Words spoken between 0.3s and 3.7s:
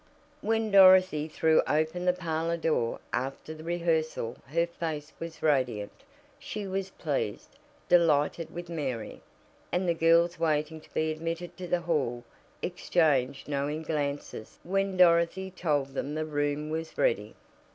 When Dorothy threw open the parlor door after the